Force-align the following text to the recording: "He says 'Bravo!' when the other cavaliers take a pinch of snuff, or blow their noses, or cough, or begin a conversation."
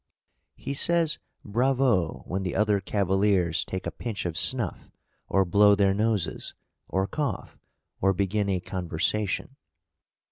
"He 0.55 0.73
says 0.73 1.19
'Bravo!' 1.45 2.23
when 2.25 2.41
the 2.41 2.55
other 2.55 2.79
cavaliers 2.79 3.63
take 3.63 3.85
a 3.85 3.91
pinch 3.91 4.25
of 4.25 4.35
snuff, 4.35 4.89
or 5.27 5.45
blow 5.45 5.75
their 5.75 5.93
noses, 5.93 6.55
or 6.87 7.05
cough, 7.05 7.59
or 7.99 8.11
begin 8.11 8.49
a 8.49 8.59
conversation." 8.59 9.57